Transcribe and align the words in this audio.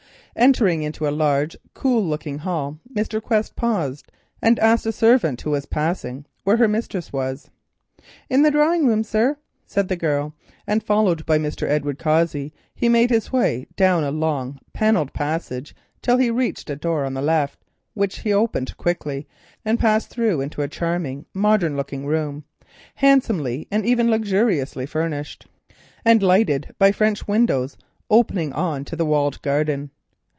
Entering 0.33 0.85
a 0.87 1.11
large, 1.11 1.57
cool 1.73 2.01
looking 2.05 2.37
hall, 2.37 2.79
Mr. 2.95 3.21
Quest 3.21 3.53
paused 3.57 4.13
and 4.41 4.57
asked 4.59 4.85
a 4.85 4.93
servant 4.93 5.41
who 5.41 5.51
was 5.51 5.65
passing 5.65 6.21
there 6.23 6.29
where 6.45 6.55
her 6.57 6.69
mistress 6.69 7.11
was. 7.11 7.49
"In 8.29 8.41
the 8.41 8.49
drawing 8.49 8.87
room, 8.87 9.03
sir," 9.03 9.35
said 9.65 9.89
the 9.89 9.97
girl; 9.97 10.33
and, 10.65 10.81
followed 10.85 11.25
by 11.25 11.35
Edward 11.37 11.99
Cossey, 11.99 12.53
he 12.73 12.87
walked 12.87 13.75
down 13.75 14.05
a 14.05 14.09
long 14.09 14.57
panelled 14.71 15.11
passage 15.11 15.75
till 16.01 16.15
he 16.15 16.31
reached 16.31 16.69
a 16.69 16.77
door 16.77 17.03
on 17.03 17.13
the 17.13 17.21
left. 17.21 17.59
This 17.93 18.19
he 18.19 18.31
opened 18.31 18.77
quickly 18.77 19.27
and 19.65 19.77
passed 19.77 20.07
through 20.07 20.39
into 20.39 20.61
a 20.61 20.69
charming, 20.69 21.25
modern 21.33 21.75
looking 21.75 22.05
room, 22.05 22.45
handsomely 22.95 23.67
and 23.69 23.85
even 23.85 24.09
luxuriously 24.09 24.85
furnished, 24.85 25.47
and 26.05 26.23
lighted 26.23 26.73
by 26.79 26.93
French 26.93 27.27
windows 27.27 27.75
opening 28.09 28.53
on 28.53 28.85
to 28.85 28.95
the 28.95 29.05
walled 29.05 29.41
garden. 29.41 29.89